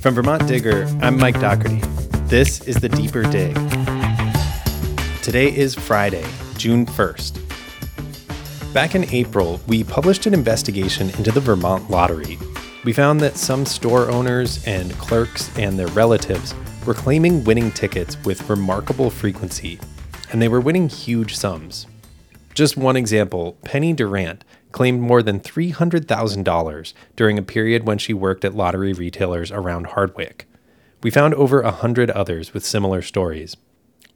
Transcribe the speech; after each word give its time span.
From 0.00 0.14
Vermont 0.14 0.48
Digger, 0.48 0.86
I'm 1.02 1.18
Mike 1.18 1.38
Dougherty. 1.40 1.78
This 2.24 2.62
is 2.62 2.76
the 2.76 2.88
Deeper 2.88 3.22
Dig. 3.24 3.54
Today 5.22 5.54
is 5.54 5.74
Friday, 5.74 6.24
June 6.56 6.86
1st. 6.86 8.72
Back 8.72 8.94
in 8.94 9.04
April, 9.12 9.60
we 9.66 9.84
published 9.84 10.24
an 10.24 10.32
investigation 10.32 11.10
into 11.18 11.30
the 11.30 11.40
Vermont 11.40 11.90
lottery. 11.90 12.38
We 12.82 12.94
found 12.94 13.20
that 13.20 13.36
some 13.36 13.66
store 13.66 14.10
owners 14.10 14.66
and 14.66 14.90
clerks 14.92 15.54
and 15.58 15.78
their 15.78 15.88
relatives 15.88 16.54
were 16.86 16.94
claiming 16.94 17.44
winning 17.44 17.70
tickets 17.70 18.16
with 18.24 18.48
remarkable 18.48 19.10
frequency, 19.10 19.78
and 20.32 20.40
they 20.40 20.48
were 20.48 20.62
winning 20.62 20.88
huge 20.88 21.36
sums. 21.36 21.86
Just 22.54 22.78
one 22.78 22.96
example 22.96 23.58
Penny 23.64 23.92
Durant 23.92 24.46
claimed 24.72 25.00
more 25.00 25.22
than 25.22 25.40
$300,000 25.40 26.92
during 27.16 27.38
a 27.38 27.42
period 27.42 27.86
when 27.86 27.98
she 27.98 28.14
worked 28.14 28.44
at 28.44 28.54
lottery 28.54 28.92
retailers 28.92 29.50
around 29.50 29.88
Hardwick. 29.88 30.46
We 31.02 31.10
found 31.10 31.34
over 31.34 31.62
a 31.62 31.70
hundred 31.70 32.10
others 32.10 32.52
with 32.52 32.64
similar 32.64 33.02
stories. 33.02 33.56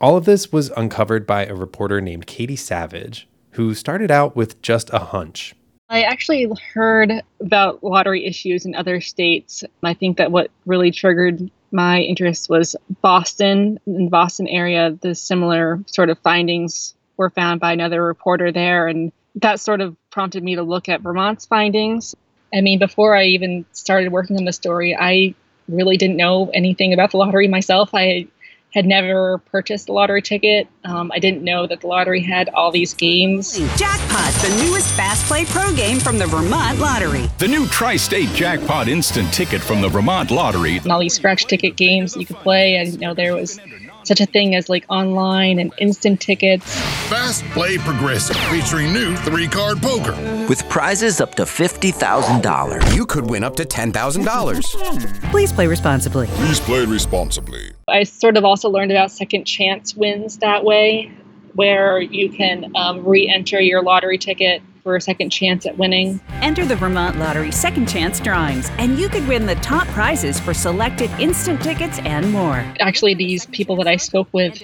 All 0.01 0.17
of 0.17 0.27
this 0.27 0.53
was 0.53 0.71
uncovered 0.77 1.27
by 1.27 1.47
a 1.47 1.55
reporter 1.55 2.01
named 2.01 2.27
Katie 2.27 2.57
Savage, 2.57 3.27
who 3.53 3.75
started 3.75 4.11
out 4.11 4.37
with 4.37 4.61
just 4.61 4.91
a 4.93 4.99
hunch. 4.99 5.55
I 5.89 6.03
actually 6.03 6.51
heard 6.73 7.13
about 7.41 7.83
lottery 7.85 8.25
issues 8.27 8.67
in 8.67 8.75
other 8.75 9.01
states. 9.01 9.65
I 9.83 9.95
think 9.95 10.17
that 10.19 10.33
what 10.33 10.51
really 10.67 10.91
triggered 10.91 11.51
my 11.71 12.01
interest 12.01 12.49
was 12.49 12.77
Boston, 13.03 13.79
in 13.87 14.05
the 14.05 14.11
Boston 14.11 14.49
area, 14.49 14.97
the 15.01 15.15
similar 15.15 15.83
sort 15.87 16.11
of 16.11 16.19
findings 16.21 16.95
were 17.17 17.31
found 17.31 17.61
by 17.61 17.73
another 17.73 18.03
reporter 18.03 18.53
there. 18.53 18.89
And 18.89 19.13
that 19.37 19.61
sort 19.61 19.81
of 19.81 19.97
prompted 20.11 20.43
me 20.43 20.57
to 20.57 20.63
look 20.63 20.89
at 20.89 21.01
Vermont's 21.01 21.47
findings. 21.47 22.15
I 22.53 22.61
mean, 22.61 22.79
before 22.79 23.17
I 23.17 23.25
even 23.25 23.65
started 23.73 24.13
working 24.13 24.37
on 24.37 24.45
the 24.45 24.53
story, 24.53 24.97
I 24.99 25.35
really 25.69 25.97
didn't 25.97 26.17
know 26.17 26.51
anything 26.55 26.93
about 26.93 27.11
the 27.11 27.17
lottery 27.17 27.49
myself. 27.49 27.91
I 27.95 28.29
had 28.75 28.87
never 28.87 29.39
purchased 29.39 29.89
a 29.89 29.93
lottery 29.93 30.21
ticket. 30.21 30.67
Um, 30.83 31.13
I 31.13 31.21
didn't 31.21 31.43
know 31.45 31.67
that 31.67 31.81
the 31.81 31.87
lottery 31.87 32.21
had 32.21 32.49
all 32.49 32.73
these 32.73 32.93
games. 32.93 33.57
Jackpot, 33.77 34.33
the 34.43 34.65
newest 34.65 34.93
Fast 34.95 35.25
Play 35.27 35.45
Pro 35.45 35.73
game 35.75 36.01
from 36.01 36.19
the 36.19 36.27
Vermont 36.27 36.81
Lottery. 36.81 37.31
The 37.39 37.47
new 37.47 37.67
Tri 37.69 37.97
State 37.97 38.31
Jackpot 38.31 38.89
Instant 38.89 39.33
Ticket 39.33 39.63
from 39.63 39.81
the 39.81 39.89
Vermont 39.89 40.33
Lottery. 40.33 40.79
And 40.79 40.91
all 40.91 40.99
these 40.99 41.15
scratch 41.15 41.47
ticket 41.47 41.77
games 41.77 42.17
you 42.17 42.27
could 42.27 42.37
play. 42.39 42.81
I 42.81 42.85
didn't 42.85 43.01
know 43.01 43.15
there 43.15 43.37
was 43.37 43.61
such 44.07 44.21
a 44.21 44.27
thing 44.27 44.55
as 44.55 44.69
like 44.69 44.85
online 44.89 45.59
and 45.59 45.73
instant 45.79 46.21
tickets. 46.21 46.65
Fast 47.09 47.45
Play 47.47 47.79
Progressive, 47.79 48.37
featuring 48.51 48.93
new 48.93 49.17
three 49.19 49.49
card 49.49 49.81
poker. 49.81 50.13
With 50.49 50.69
prizes 50.69 51.21
up 51.21 51.35
to 51.37 51.43
$50,000. 51.45 52.95
You 52.95 53.07
could 53.07 53.29
win 53.29 53.45
up 53.45 53.57
to 53.57 53.65
$10,000. 53.65 55.21
Please 55.31 55.53
play 55.53 55.67
responsibly. 55.67 56.27
Please 56.27 56.61
play 56.61 56.85
responsibly. 56.85 57.73
I 57.89 58.05
sort 58.05 58.37
of 58.37 58.45
also 58.45 58.69
learned 58.69 58.91
about 58.91 59.11
second 59.11 59.45
chance 59.45 59.95
wins 59.95 60.39
that 60.39 60.65
way, 60.65 61.13
where 61.55 62.01
you 62.01 62.31
can 62.31 62.73
um, 62.77 63.05
re 63.05 63.29
enter 63.29 63.61
your 63.61 63.83
lottery 63.83 64.19
ticket 64.19 64.63
for 64.85 64.97
a 64.97 65.01
second 65.01 65.31
chance 65.31 65.65
at 65.65 65.79
winning. 65.79 66.21
Enter 66.43 66.67
the 66.67 66.77
Vermont 66.77 67.19
Lottery 67.19 67.51
Second 67.51 67.89
Chance 67.89 68.21
drawings, 68.21 68.71
and 68.79 68.99
you 68.99 69.09
could 69.09 69.27
win 69.27 69.47
the 69.47 69.55
top 69.57 69.89
prizes 69.89 70.39
for 70.39 70.53
selected 70.53 71.11
instant 71.19 71.63
tickets 71.63 71.99
and 72.01 72.31
more. 72.31 72.59
Actually, 72.81 73.15
these 73.15 73.47
people 73.47 73.77
that 73.77 73.89
I 73.89 73.97
spoke 73.97 74.29
with 74.33 74.63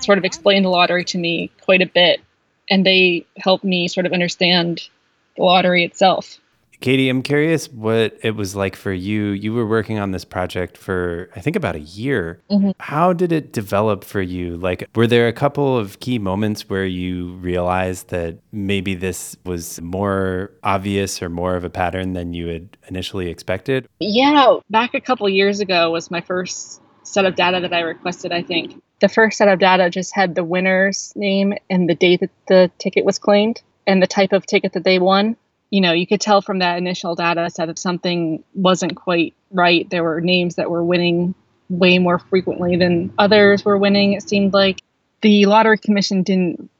sort 0.00 0.18
of 0.18 0.24
explained 0.24 0.64
the 0.64 0.70
lottery 0.70 1.04
to 1.04 1.18
me 1.18 1.52
quite 1.62 1.82
a 1.82 1.86
bit, 1.86 2.20
and 2.68 2.84
they 2.84 3.26
helped 3.38 3.62
me 3.62 3.86
sort 3.86 4.06
of 4.06 4.12
understand 4.12 4.88
the 5.36 5.44
lottery 5.44 5.84
itself. 5.84 6.40
Katie, 6.84 7.08
I'm 7.08 7.22
curious 7.22 7.70
what 7.70 8.18
it 8.20 8.36
was 8.36 8.54
like 8.54 8.76
for 8.76 8.92
you. 8.92 9.28
You 9.28 9.54
were 9.54 9.66
working 9.66 9.98
on 9.98 10.10
this 10.10 10.26
project 10.26 10.76
for, 10.76 11.30
I 11.34 11.40
think, 11.40 11.56
about 11.56 11.76
a 11.76 11.80
year. 11.80 12.42
Mm-hmm. 12.50 12.72
How 12.78 13.14
did 13.14 13.32
it 13.32 13.54
develop 13.54 14.04
for 14.04 14.20
you? 14.20 14.58
Like, 14.58 14.86
were 14.94 15.06
there 15.06 15.26
a 15.26 15.32
couple 15.32 15.78
of 15.78 15.98
key 16.00 16.18
moments 16.18 16.68
where 16.68 16.84
you 16.84 17.36
realized 17.36 18.10
that 18.10 18.36
maybe 18.52 18.94
this 18.94 19.34
was 19.46 19.80
more 19.80 20.50
obvious 20.62 21.22
or 21.22 21.30
more 21.30 21.56
of 21.56 21.64
a 21.64 21.70
pattern 21.70 22.12
than 22.12 22.34
you 22.34 22.48
had 22.48 22.76
initially 22.88 23.30
expected? 23.30 23.88
Yeah, 23.98 24.58
back 24.68 24.92
a 24.92 25.00
couple 25.00 25.26
years 25.30 25.60
ago 25.60 25.90
was 25.90 26.10
my 26.10 26.20
first 26.20 26.82
set 27.02 27.24
of 27.24 27.34
data 27.34 27.60
that 27.60 27.72
I 27.72 27.80
requested, 27.80 28.30
I 28.30 28.42
think. 28.42 28.82
The 29.00 29.08
first 29.08 29.38
set 29.38 29.48
of 29.48 29.58
data 29.58 29.88
just 29.88 30.14
had 30.14 30.34
the 30.34 30.44
winner's 30.44 31.14
name 31.16 31.54
and 31.70 31.88
the 31.88 31.94
date 31.94 32.20
that 32.20 32.30
the 32.46 32.70
ticket 32.76 33.06
was 33.06 33.18
claimed 33.18 33.62
and 33.86 34.02
the 34.02 34.06
type 34.06 34.34
of 34.34 34.44
ticket 34.44 34.74
that 34.74 34.84
they 34.84 34.98
won 34.98 35.36
you 35.74 35.80
know, 35.80 35.90
you 35.90 36.06
could 36.06 36.20
tell 36.20 36.40
from 36.40 36.60
that 36.60 36.78
initial 36.78 37.16
data 37.16 37.50
set 37.50 37.68
if 37.68 37.80
something 37.80 38.44
wasn't 38.54 38.94
quite 38.94 39.34
right. 39.50 39.90
There 39.90 40.04
were 40.04 40.20
names 40.20 40.54
that 40.54 40.70
were 40.70 40.84
winning 40.84 41.34
way 41.68 41.98
more 41.98 42.20
frequently 42.20 42.76
than 42.76 43.12
others 43.18 43.64
were 43.64 43.76
winning. 43.76 44.12
It 44.12 44.22
seemed 44.22 44.52
like 44.52 44.82
the 45.20 45.46
lottery 45.46 45.78
commission 45.78 46.22
didn't 46.22 46.70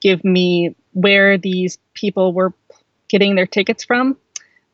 give 0.00 0.22
me 0.22 0.76
where 0.92 1.36
these 1.36 1.78
people 1.94 2.32
were 2.32 2.52
getting 3.08 3.34
their 3.34 3.48
tickets 3.48 3.82
from, 3.82 4.16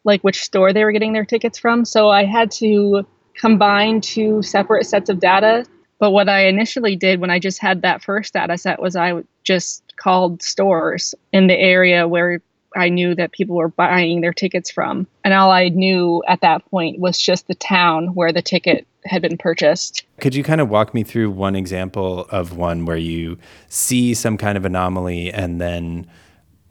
like 0.04 0.20
which 0.20 0.42
store 0.42 0.74
they 0.74 0.84
were 0.84 0.92
getting 0.92 1.14
their 1.14 1.24
tickets 1.24 1.58
from. 1.58 1.86
So 1.86 2.10
I 2.10 2.26
had 2.26 2.50
to 2.50 3.06
combine 3.32 4.02
two 4.02 4.42
separate 4.42 4.84
sets 4.84 5.08
of 5.08 5.20
data. 5.20 5.64
But 5.98 6.10
what 6.10 6.28
I 6.28 6.48
initially 6.48 6.96
did 6.96 7.18
when 7.18 7.30
I 7.30 7.38
just 7.38 7.58
had 7.58 7.80
that 7.80 8.02
first 8.02 8.34
data 8.34 8.58
set 8.58 8.82
was 8.82 8.94
I 8.94 9.22
just 9.42 9.82
called 9.96 10.42
stores 10.42 11.14
in 11.32 11.46
the 11.46 11.58
area 11.58 12.06
where 12.06 12.42
I 12.76 12.88
knew 12.88 13.14
that 13.14 13.32
people 13.32 13.56
were 13.56 13.68
buying 13.68 14.20
their 14.20 14.32
tickets 14.32 14.70
from. 14.70 15.06
And 15.24 15.34
all 15.34 15.50
I 15.50 15.68
knew 15.68 16.22
at 16.28 16.40
that 16.42 16.64
point 16.70 17.00
was 17.00 17.18
just 17.18 17.48
the 17.48 17.54
town 17.54 18.14
where 18.14 18.32
the 18.32 18.42
ticket 18.42 18.86
had 19.04 19.22
been 19.22 19.38
purchased. 19.38 20.04
Could 20.20 20.34
you 20.34 20.44
kind 20.44 20.60
of 20.60 20.68
walk 20.68 20.94
me 20.94 21.02
through 21.02 21.30
one 21.30 21.56
example 21.56 22.26
of 22.30 22.56
one 22.56 22.84
where 22.84 22.96
you 22.96 23.38
see 23.68 24.14
some 24.14 24.36
kind 24.36 24.56
of 24.56 24.64
anomaly 24.64 25.32
and 25.32 25.60
then 25.60 26.06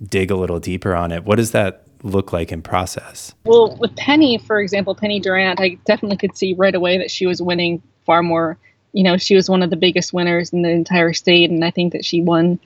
dig 0.02 0.32
a 0.32 0.36
little 0.36 0.60
deeper 0.60 0.96
on 0.96 1.12
it? 1.12 1.26
What 1.26 1.36
does 1.36 1.52
that 1.52 1.84
look 2.04 2.32
like 2.32 2.52
in 2.52 2.62
process? 2.62 3.34
Well, 3.46 3.76
with 3.78 3.96
Penny, 3.96 4.38
for 4.38 4.62
example, 4.62 4.96
Penny 4.96 5.20
Durant, 5.20 5.60
I 5.60 5.78
definitely 5.86 6.18
could 6.18 6.38
see 6.38 6.54
right 6.54 6.76
away 6.76 6.98
that 6.98 7.12
she 7.12 7.26
was 7.26 7.42
winning 7.42 7.82
far 8.06 8.24
more. 8.24 8.58
You 8.94 9.04
know, 9.04 9.18
she 9.18 9.36
was 9.36 9.50
one 9.50 9.62
of 9.62 9.70
the 9.70 9.76
biggest 9.76 10.14
winners 10.14 10.52
in 10.52 10.62
the 10.62 10.70
entire 10.70 11.14
state, 11.14 11.50
and 11.50 11.64
I 11.64 11.72
think 11.72 11.94
that 11.94 12.06
she 12.06 12.22
won 12.22 12.60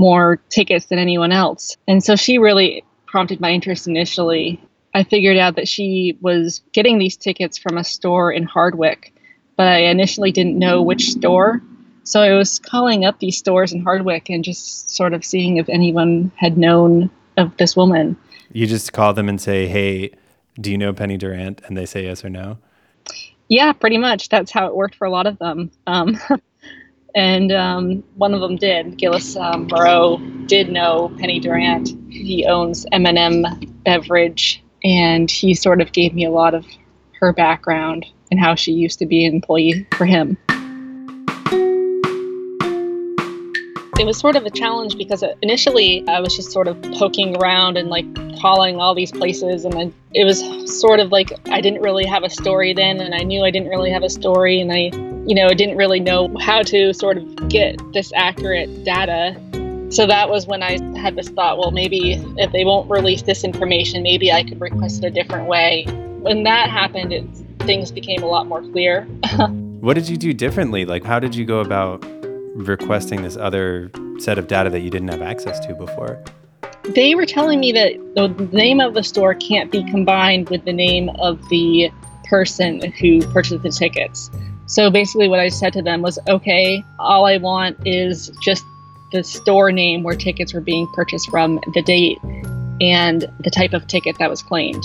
more 0.00 0.40
tickets 0.48 0.86
than 0.86 0.98
anyone 0.98 1.30
else. 1.30 1.76
And 1.86 2.02
so 2.02 2.16
she 2.16 2.38
really 2.38 2.82
prompted 3.06 3.38
my 3.38 3.50
interest 3.50 3.86
initially. 3.86 4.58
I 4.94 5.04
figured 5.04 5.36
out 5.36 5.56
that 5.56 5.68
she 5.68 6.16
was 6.22 6.62
getting 6.72 6.98
these 6.98 7.18
tickets 7.18 7.58
from 7.58 7.76
a 7.76 7.84
store 7.84 8.32
in 8.32 8.44
Hardwick, 8.44 9.12
but 9.56 9.68
I 9.68 9.82
initially 9.82 10.32
didn't 10.32 10.58
know 10.58 10.80
which 10.80 11.10
store. 11.10 11.60
So 12.04 12.22
I 12.22 12.32
was 12.32 12.58
calling 12.58 13.04
up 13.04 13.18
these 13.18 13.36
stores 13.36 13.74
in 13.74 13.82
Hardwick 13.82 14.30
and 14.30 14.42
just 14.42 14.96
sort 14.96 15.12
of 15.12 15.22
seeing 15.22 15.58
if 15.58 15.68
anyone 15.68 16.32
had 16.34 16.56
known 16.56 17.10
of 17.36 17.54
this 17.58 17.76
woman. 17.76 18.16
You 18.52 18.66
just 18.66 18.94
call 18.94 19.12
them 19.12 19.28
and 19.28 19.38
say, 19.38 19.66
hey, 19.66 20.12
do 20.58 20.70
you 20.70 20.78
know 20.78 20.94
Penny 20.94 21.18
Durant? 21.18 21.60
And 21.66 21.76
they 21.76 21.84
say 21.84 22.04
yes 22.04 22.24
or 22.24 22.30
no? 22.30 22.56
Yeah, 23.48 23.74
pretty 23.74 23.98
much. 23.98 24.30
That's 24.30 24.50
how 24.50 24.66
it 24.66 24.74
worked 24.74 24.94
for 24.94 25.06
a 25.06 25.10
lot 25.10 25.26
of 25.26 25.38
them. 25.38 25.70
Um, 25.86 26.18
and 27.14 27.52
um, 27.52 28.04
one 28.16 28.34
of 28.34 28.40
them 28.40 28.56
did. 28.56 28.96
Gillis 28.96 29.36
um, 29.36 29.66
Moreau 29.66 30.18
did 30.46 30.70
know 30.70 31.14
Penny 31.18 31.40
Durant. 31.40 31.88
He 32.10 32.46
owns 32.46 32.86
M&M 32.92 33.44
Beverage, 33.84 34.62
and 34.84 35.30
he 35.30 35.54
sort 35.54 35.80
of 35.80 35.92
gave 35.92 36.14
me 36.14 36.24
a 36.24 36.30
lot 36.30 36.54
of 36.54 36.66
her 37.20 37.32
background 37.32 38.06
and 38.30 38.40
how 38.40 38.54
she 38.54 38.72
used 38.72 38.98
to 39.00 39.06
be 39.06 39.24
an 39.24 39.34
employee 39.34 39.86
for 39.96 40.06
him. 40.06 40.38
It 43.98 44.06
was 44.06 44.18
sort 44.18 44.34
of 44.34 44.46
a 44.46 44.50
challenge 44.50 44.96
because 44.96 45.22
initially 45.42 46.08
I 46.08 46.20
was 46.20 46.34
just 46.34 46.52
sort 46.52 46.68
of 46.68 46.80
poking 46.98 47.36
around 47.36 47.76
and 47.76 47.90
like 47.90 48.06
calling 48.40 48.76
all 48.76 48.94
these 48.94 49.12
places, 49.12 49.66
and 49.66 49.74
then 49.74 49.94
it 50.14 50.24
was 50.24 50.40
sort 50.80 51.00
of 51.00 51.12
like 51.12 51.32
I 51.50 51.60
didn't 51.60 51.82
really 51.82 52.06
have 52.06 52.22
a 52.22 52.30
story 52.30 52.72
then, 52.72 53.00
and 53.00 53.14
I 53.14 53.18
knew 53.18 53.44
I 53.44 53.50
didn't 53.50 53.68
really 53.68 53.90
have 53.90 54.02
a 54.02 54.08
story, 54.08 54.60
and 54.60 54.72
I 54.72 54.90
you 55.26 55.34
know, 55.34 55.48
didn't 55.50 55.76
really 55.76 56.00
know 56.00 56.34
how 56.40 56.62
to 56.62 56.92
sort 56.94 57.18
of 57.18 57.48
get 57.48 57.76
this 57.92 58.12
accurate 58.14 58.84
data. 58.84 59.36
So 59.90 60.06
that 60.06 60.30
was 60.30 60.46
when 60.46 60.62
I 60.62 60.72
had 60.98 61.16
this 61.16 61.28
thought, 61.28 61.58
well, 61.58 61.70
maybe 61.70 62.14
if 62.38 62.52
they 62.52 62.64
won't 62.64 62.88
release 62.88 63.22
this 63.22 63.44
information, 63.44 64.02
maybe 64.02 64.32
I 64.32 64.44
could 64.44 64.60
request 64.60 65.04
it 65.04 65.06
a 65.06 65.10
different 65.10 65.46
way. 65.46 65.84
When 66.20 66.44
that 66.44 66.70
happened, 66.70 67.12
it, 67.12 67.24
things 67.60 67.90
became 67.90 68.22
a 68.22 68.26
lot 68.26 68.46
more 68.46 68.62
clear. 68.62 69.02
what 69.80 69.94
did 69.94 70.08
you 70.08 70.16
do 70.16 70.32
differently? 70.32 70.84
Like, 70.84 71.04
how 71.04 71.18
did 71.18 71.34
you 71.34 71.44
go 71.44 71.60
about 71.60 72.04
requesting 72.54 73.22
this 73.22 73.36
other 73.36 73.90
set 74.18 74.38
of 74.38 74.46
data 74.46 74.70
that 74.70 74.80
you 74.80 74.90
didn't 74.90 75.08
have 75.08 75.22
access 75.22 75.58
to 75.66 75.74
before? 75.74 76.22
They 76.94 77.14
were 77.14 77.26
telling 77.26 77.60
me 77.60 77.72
that 77.72 77.92
the 78.14 78.28
name 78.52 78.80
of 78.80 78.94
the 78.94 79.02
store 79.02 79.34
can't 79.34 79.70
be 79.70 79.84
combined 79.84 80.48
with 80.48 80.64
the 80.64 80.72
name 80.72 81.10
of 81.18 81.48
the 81.48 81.90
person 82.24 82.92
who 82.92 83.20
purchased 83.32 83.62
the 83.62 83.70
tickets. 83.70 84.30
So 84.70 84.88
basically, 84.88 85.28
what 85.28 85.40
I 85.40 85.48
said 85.48 85.72
to 85.74 85.82
them 85.82 86.00
was, 86.00 86.18
okay, 86.28 86.84
all 87.00 87.26
I 87.26 87.38
want 87.38 87.76
is 87.84 88.30
just 88.40 88.64
the 89.10 89.24
store 89.24 89.72
name 89.72 90.04
where 90.04 90.14
tickets 90.14 90.54
were 90.54 90.60
being 90.60 90.86
purchased 90.94 91.28
from, 91.28 91.60
the 91.74 91.82
date, 91.82 92.18
and 92.80 93.26
the 93.40 93.50
type 93.50 93.72
of 93.72 93.88
ticket 93.88 94.16
that 94.18 94.30
was 94.30 94.42
claimed. 94.42 94.84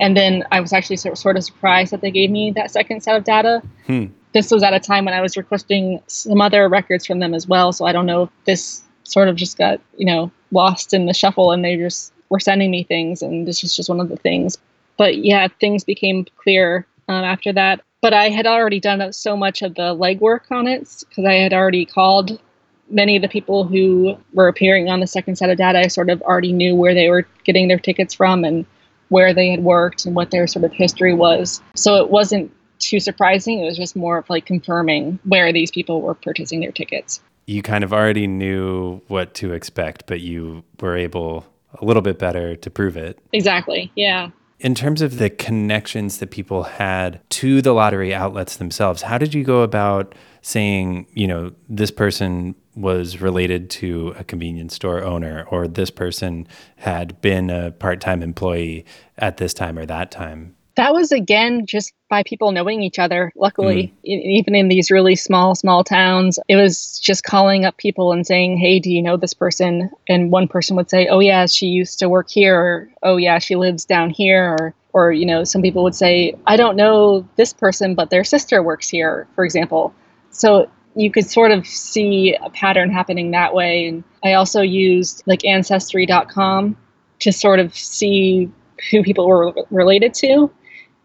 And 0.00 0.16
then 0.16 0.42
I 0.52 0.60
was 0.60 0.72
actually 0.72 0.96
sort 0.96 1.36
of 1.36 1.44
surprised 1.44 1.92
that 1.92 2.00
they 2.00 2.10
gave 2.10 2.30
me 2.30 2.50
that 2.52 2.70
second 2.70 3.02
set 3.02 3.14
of 3.14 3.24
data. 3.24 3.62
Hmm. 3.86 4.06
This 4.32 4.50
was 4.50 4.62
at 4.62 4.72
a 4.72 4.80
time 4.80 5.04
when 5.04 5.14
I 5.14 5.20
was 5.20 5.36
requesting 5.36 6.00
some 6.06 6.40
other 6.40 6.66
records 6.68 7.06
from 7.06 7.18
them 7.18 7.34
as 7.34 7.46
well. 7.46 7.72
So 7.72 7.84
I 7.84 7.92
don't 7.92 8.06
know 8.06 8.24
if 8.24 8.30
this 8.44 8.82
sort 9.04 9.28
of 9.28 9.36
just 9.36 9.58
got, 9.58 9.80
you 9.98 10.06
know, 10.06 10.30
lost 10.50 10.94
in 10.94 11.04
the 11.04 11.14
shuffle 11.14 11.52
and 11.52 11.62
they 11.62 11.76
just 11.76 12.12
were 12.30 12.40
sending 12.40 12.70
me 12.70 12.84
things. 12.84 13.20
And 13.20 13.46
this 13.46 13.62
was 13.62 13.76
just 13.76 13.90
one 13.90 14.00
of 14.00 14.08
the 14.08 14.16
things. 14.16 14.56
But 14.96 15.18
yeah, 15.18 15.48
things 15.60 15.84
became 15.84 16.26
clear 16.36 16.86
um, 17.08 17.24
after 17.24 17.52
that. 17.52 17.82
But 18.06 18.14
I 18.14 18.28
had 18.28 18.46
already 18.46 18.78
done 18.78 19.12
so 19.12 19.36
much 19.36 19.62
of 19.62 19.74
the 19.74 19.92
legwork 19.92 20.52
on 20.52 20.68
it 20.68 21.02
because 21.08 21.24
I 21.24 21.32
had 21.32 21.52
already 21.52 21.84
called 21.84 22.40
many 22.88 23.16
of 23.16 23.22
the 23.22 23.28
people 23.28 23.64
who 23.64 24.16
were 24.32 24.46
appearing 24.46 24.88
on 24.88 25.00
the 25.00 25.08
second 25.08 25.34
set 25.34 25.50
of 25.50 25.58
data. 25.58 25.80
I 25.80 25.88
sort 25.88 26.08
of 26.08 26.22
already 26.22 26.52
knew 26.52 26.76
where 26.76 26.94
they 26.94 27.08
were 27.08 27.26
getting 27.42 27.66
their 27.66 27.80
tickets 27.80 28.14
from 28.14 28.44
and 28.44 28.64
where 29.08 29.34
they 29.34 29.50
had 29.50 29.64
worked 29.64 30.06
and 30.06 30.14
what 30.14 30.30
their 30.30 30.46
sort 30.46 30.64
of 30.64 30.72
history 30.72 31.14
was. 31.14 31.60
So 31.74 31.96
it 31.96 32.08
wasn't 32.08 32.52
too 32.78 33.00
surprising. 33.00 33.58
It 33.58 33.64
was 33.64 33.76
just 33.76 33.96
more 33.96 34.18
of 34.18 34.30
like 34.30 34.46
confirming 34.46 35.18
where 35.24 35.52
these 35.52 35.72
people 35.72 36.00
were 36.00 36.14
purchasing 36.14 36.60
their 36.60 36.70
tickets. 36.70 37.20
You 37.46 37.60
kind 37.60 37.82
of 37.82 37.92
already 37.92 38.28
knew 38.28 39.00
what 39.08 39.34
to 39.34 39.52
expect, 39.52 40.06
but 40.06 40.20
you 40.20 40.62
were 40.80 40.96
able 40.96 41.44
a 41.74 41.84
little 41.84 42.02
bit 42.02 42.20
better 42.20 42.54
to 42.54 42.70
prove 42.70 42.96
it. 42.96 43.18
Exactly. 43.32 43.90
Yeah. 43.96 44.30
In 44.58 44.74
terms 44.74 45.02
of 45.02 45.18
the 45.18 45.28
connections 45.28 46.18
that 46.18 46.30
people 46.30 46.62
had 46.64 47.20
to 47.30 47.60
the 47.60 47.72
lottery 47.72 48.14
outlets 48.14 48.56
themselves, 48.56 49.02
how 49.02 49.18
did 49.18 49.34
you 49.34 49.44
go 49.44 49.62
about 49.62 50.14
saying, 50.40 51.06
you 51.12 51.26
know, 51.26 51.52
this 51.68 51.90
person 51.90 52.54
was 52.74 53.20
related 53.20 53.68
to 53.68 54.14
a 54.18 54.24
convenience 54.24 54.74
store 54.74 55.02
owner 55.02 55.46
or 55.50 55.68
this 55.68 55.90
person 55.90 56.46
had 56.76 57.20
been 57.20 57.50
a 57.50 57.70
part-time 57.72 58.22
employee 58.22 58.84
at 59.18 59.36
this 59.36 59.52
time 59.52 59.78
or 59.78 59.84
that 59.86 60.10
time 60.10 60.55
that 60.76 60.92
was 60.92 61.12
again 61.12 61.66
just 61.66 61.92
by 62.08 62.22
people 62.22 62.52
knowing 62.52 62.82
each 62.82 62.98
other 62.98 63.32
luckily 63.36 63.88
mm. 63.88 63.98
even 64.04 64.54
in 64.54 64.68
these 64.68 64.90
really 64.90 65.16
small 65.16 65.54
small 65.54 65.82
towns 65.82 66.38
it 66.48 66.56
was 66.56 66.98
just 66.98 67.24
calling 67.24 67.64
up 67.64 67.76
people 67.76 68.12
and 68.12 68.26
saying 68.26 68.56
hey 68.56 68.78
do 68.78 68.90
you 68.90 69.02
know 69.02 69.16
this 69.16 69.34
person 69.34 69.90
and 70.08 70.30
one 70.30 70.46
person 70.48 70.76
would 70.76 70.90
say 70.90 71.06
oh 71.08 71.20
yeah 71.20 71.46
she 71.46 71.66
used 71.66 71.98
to 71.98 72.08
work 72.08 72.30
here 72.30 72.58
or 72.58 72.90
oh 73.02 73.16
yeah 73.16 73.38
she 73.38 73.56
lives 73.56 73.84
down 73.84 74.10
here 74.10 74.56
or 74.58 74.74
or 74.92 75.12
you 75.12 75.26
know 75.26 75.44
some 75.44 75.62
people 75.62 75.82
would 75.82 75.94
say 75.94 76.34
i 76.46 76.56
don't 76.56 76.76
know 76.76 77.26
this 77.36 77.52
person 77.52 77.94
but 77.94 78.10
their 78.10 78.24
sister 78.24 78.62
works 78.62 78.88
here 78.88 79.26
for 79.34 79.44
example 79.44 79.94
so 80.30 80.70
you 80.96 81.10
could 81.10 81.26
sort 81.26 81.52
of 81.52 81.66
see 81.66 82.34
a 82.42 82.50
pattern 82.50 82.90
happening 82.90 83.30
that 83.30 83.54
way. 83.54 83.86
And 83.86 84.02
I 84.24 84.32
also 84.32 84.62
used 84.62 85.22
like 85.26 85.44
ancestry.com 85.44 86.76
to 87.20 87.32
sort 87.32 87.60
of 87.60 87.76
see 87.76 88.50
who 88.90 89.02
people 89.02 89.28
were 89.28 89.54
related 89.70 90.14
to. 90.14 90.50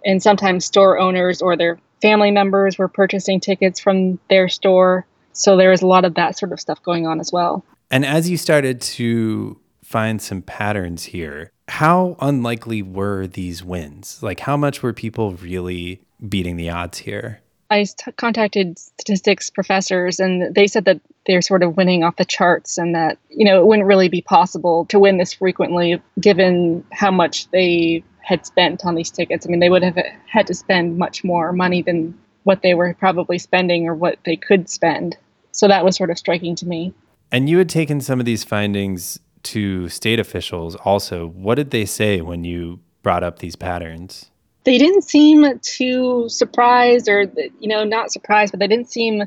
And 0.06 0.22
sometimes 0.22 0.66
store 0.66 1.00
owners 1.00 1.42
or 1.42 1.56
their 1.56 1.80
family 2.02 2.32
members 2.32 2.78
were 2.78 2.88
purchasing 2.88 3.40
tickets 3.40 3.80
from 3.80 4.20
their 4.30 4.50
store. 4.50 5.06
So 5.34 5.58
there 5.58 5.70
was 5.70 5.82
a 5.82 5.88
lot 5.88 6.06
of 6.06 6.16
that 6.16 6.38
sort 6.38 6.52
of 6.52 6.60
stuff 6.60 6.82
going 6.84 7.08
on 7.08 7.20
as 7.20 7.32
well. 7.32 7.64
And 7.90 8.06
as 8.06 8.30
you 8.30 8.38
started 8.38 8.82
to 8.82 9.60
find 9.84 10.22
some 10.22 10.42
patterns 10.42 11.04
here, 11.04 11.52
how 11.68 12.16
unlikely 12.20 12.82
were 12.82 13.28
these 13.28 13.64
wins? 13.64 14.22
Like, 14.22 14.42
how 14.42 14.58
much 14.58 14.82
were 14.82 14.94
people 14.94 15.34
really 15.34 16.02
beating 16.28 16.58
the 16.58 16.70
odds 16.70 17.00
here? 17.00 17.42
I 17.70 17.86
contacted 18.18 18.78
statistics 18.78 19.50
professors, 19.50 20.20
and 20.20 20.54
they 20.54 20.68
said 20.68 20.84
that 20.86 21.00
they're 21.26 21.42
sort 21.42 21.64
of 21.64 21.78
winning 21.78 22.04
off 22.04 22.18
the 22.18 22.26
charts, 22.26 22.78
and 22.78 22.94
that 22.96 23.18
you 23.30 23.46
know 23.46 23.62
it 23.62 23.66
wouldn't 23.66 23.88
really 23.88 24.10
be 24.10 24.22
possible 24.22 24.86
to 24.88 25.00
win 25.00 25.18
this 25.18 25.32
frequently, 25.32 26.02
given 26.20 26.84
how 26.92 27.12
much 27.12 27.50
they 27.52 28.04
had 28.22 28.46
spent 28.46 28.86
on 28.86 28.96
these 28.96 29.12
tickets. 29.12 29.46
I 29.46 29.50
mean, 29.50 29.60
they 29.60 29.70
would 29.70 29.84
have 29.84 29.98
had 30.28 30.48
to 30.48 30.54
spend 30.54 30.98
much 30.98 31.24
more 31.24 31.52
money 31.52 31.82
than 31.82 32.18
what 32.44 32.62
they 32.62 32.74
were 32.74 32.94
probably 32.94 33.38
spending 33.38 33.88
or 33.88 33.96
what 33.96 34.20
they 34.26 34.36
could 34.36 34.70
spend. 34.70 35.18
So 35.52 35.68
that 35.68 35.84
was 35.84 35.96
sort 35.96 36.10
of 36.10 36.18
striking 36.18 36.56
to 36.58 36.66
me. 36.66 36.94
And 37.32 37.50
you 37.50 37.58
had 37.58 37.70
taken 37.70 38.02
some 38.02 38.20
of 38.20 38.26
these 38.26 38.44
findings 38.44 39.20
to 39.44 39.90
state 39.90 40.20
officials 40.20 40.76
also. 40.76 41.28
What 41.28 41.56
did 41.56 41.72
they 41.72 41.86
say 41.86 42.22
when 42.22 42.44
you 42.44 42.80
brought 43.04 43.24
up 43.24 43.40
these 43.40 43.56
patterns? 43.56 44.32
they 44.64 44.78
didn't 44.78 45.04
seem 45.04 45.60
too 45.60 46.28
surprised 46.30 47.10
or 47.10 47.26
you 47.60 47.68
know 47.68 47.84
not 47.84 48.12
surprised 48.12 48.52
but 48.52 48.60
they 48.60 48.68
didn't 48.68 48.92
seem 48.92 49.24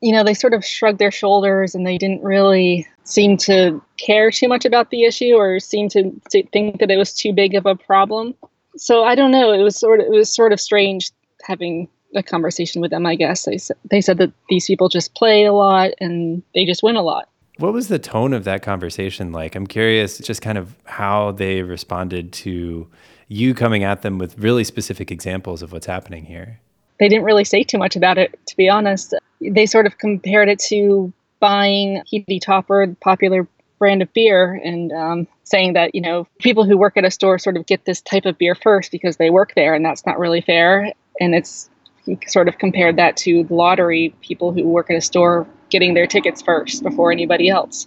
you 0.00 0.12
know 0.12 0.24
they 0.24 0.34
sort 0.34 0.54
of 0.54 0.64
shrugged 0.64 0.98
their 0.98 1.10
shoulders 1.10 1.74
and 1.74 1.86
they 1.86 1.98
didn't 1.98 2.22
really 2.22 2.86
seem 3.04 3.36
to 3.36 3.82
care 3.96 4.30
too 4.30 4.48
much 4.48 4.64
about 4.64 4.90
the 4.90 5.04
issue 5.04 5.34
or 5.34 5.60
seem 5.60 5.88
to, 5.88 6.10
think 6.52 6.80
that 6.80 6.90
it 6.90 6.96
was 6.96 7.14
too 7.14 7.32
big 7.32 7.54
of 7.54 7.66
a 7.66 7.76
problem. 7.76 8.34
So 8.76 9.04
i 9.04 9.14
don't 9.14 9.30
know. 9.30 9.52
It 9.52 9.62
was 9.62 9.78
sort 9.78 10.00
of 10.00 10.06
it 10.06 10.12
was 10.12 10.32
sort 10.32 10.52
of 10.52 10.60
strange 10.60 11.10
having 11.44 11.88
a 12.14 12.22
conversation 12.22 12.80
with 12.80 12.90
them 12.90 13.06
i 13.06 13.14
guess. 13.14 13.44
They, 13.44 13.58
they 13.90 14.00
said 14.00 14.18
that 14.18 14.32
these 14.48 14.66
people 14.66 14.88
just 14.88 15.14
play 15.14 15.44
a 15.44 15.52
lot 15.52 15.90
and 16.00 16.42
they 16.54 16.64
just 16.64 16.82
win 16.82 16.96
a 16.96 17.02
lot. 17.02 17.28
What 17.58 17.72
was 17.72 17.88
the 17.88 17.98
tone 17.98 18.34
of 18.34 18.44
that 18.44 18.62
conversation 18.62 19.32
like? 19.32 19.54
I'm 19.54 19.66
curious 19.66 20.18
just 20.18 20.42
kind 20.42 20.58
of 20.58 20.76
how 20.84 21.32
they 21.32 21.62
responded 21.62 22.32
to 22.34 22.86
you 23.28 23.54
coming 23.54 23.82
at 23.82 24.02
them 24.02 24.18
with 24.18 24.38
really 24.38 24.62
specific 24.62 25.10
examples 25.10 25.62
of 25.62 25.72
what's 25.72 25.86
happening 25.86 26.26
here. 26.26 26.60
They 27.00 27.08
didn't 27.08 27.24
really 27.24 27.44
say 27.44 27.62
too 27.62 27.78
much 27.78 27.96
about 27.96 28.18
it, 28.18 28.38
to 28.46 28.56
be 28.56 28.68
honest. 28.68 29.14
They 29.40 29.66
sort 29.66 29.86
of 29.86 29.98
compared 29.98 30.48
it 30.48 30.58
to 30.68 31.12
buying 31.40 32.02
Heady 32.10 32.40
Topper, 32.40 32.86
the 32.86 32.96
popular 32.96 33.46
brand 33.78 34.02
of 34.02 34.12
beer, 34.12 34.54
and 34.64 34.90
um, 34.92 35.28
saying 35.44 35.74
that, 35.74 35.94
you 35.94 36.00
know, 36.00 36.26
people 36.38 36.64
who 36.64 36.78
work 36.78 36.96
at 36.96 37.04
a 37.04 37.10
store 37.10 37.38
sort 37.38 37.56
of 37.56 37.66
get 37.66 37.84
this 37.84 38.00
type 38.00 38.24
of 38.24 38.38
beer 38.38 38.54
first 38.54 38.90
because 38.90 39.18
they 39.18 39.30
work 39.30 39.52
there, 39.54 39.74
and 39.74 39.84
that's 39.84 40.06
not 40.06 40.18
really 40.18 40.40
fair. 40.40 40.92
And 41.20 41.34
it's 41.34 41.68
he 42.04 42.18
sort 42.26 42.48
of 42.48 42.58
compared 42.58 42.96
that 42.96 43.16
to 43.18 43.44
the 43.44 43.54
lottery 43.54 44.14
people 44.22 44.52
who 44.52 44.66
work 44.66 44.90
at 44.90 44.96
a 44.96 45.00
store 45.00 45.46
getting 45.70 45.94
their 45.94 46.06
tickets 46.06 46.40
first 46.40 46.82
before 46.82 47.10
anybody 47.10 47.48
else. 47.48 47.86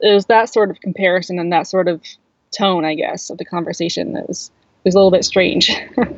It 0.00 0.12
was 0.12 0.26
that 0.26 0.52
sort 0.52 0.70
of 0.70 0.80
comparison 0.80 1.38
and 1.38 1.50
that 1.52 1.66
sort 1.66 1.88
of 1.88 2.02
tone, 2.56 2.84
I 2.84 2.94
guess, 2.94 3.30
of 3.30 3.38
the 3.38 3.44
conversation 3.44 4.12
that 4.12 4.28
was 4.28 4.50
was 4.84 4.94
a 4.94 4.98
little 4.98 5.10
bit 5.10 5.24
strange. 5.24 5.72